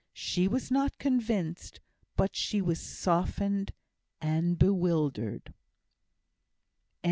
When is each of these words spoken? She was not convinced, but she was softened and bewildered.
She 0.17 0.47
was 0.47 0.71
not 0.71 0.97
convinced, 0.97 1.79
but 2.15 2.35
she 2.35 2.59
was 2.59 2.79
softened 2.79 3.71
and 4.19 4.57
bewildered. 4.57 5.53